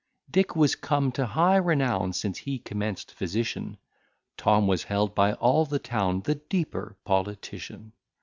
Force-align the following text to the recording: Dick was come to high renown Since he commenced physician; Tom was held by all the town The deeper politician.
Dick 0.31 0.55
was 0.55 0.73
come 0.75 1.11
to 1.11 1.27
high 1.27 1.57
renown 1.57 2.11
Since 2.13 2.39
he 2.39 2.57
commenced 2.57 3.11
physician; 3.13 3.77
Tom 4.35 4.65
was 4.65 4.85
held 4.85 5.13
by 5.13 5.33
all 5.33 5.63
the 5.63 5.77
town 5.77 6.21
The 6.21 6.33
deeper 6.33 6.97
politician. 7.05 7.93